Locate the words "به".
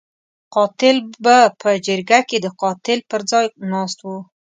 1.23-1.37